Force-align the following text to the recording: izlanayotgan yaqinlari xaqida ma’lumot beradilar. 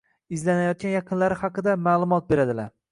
izlanayotgan 0.37 0.95
yaqinlari 0.95 1.39
xaqida 1.43 1.79
ma’lumot 1.91 2.29
beradilar. 2.35 2.77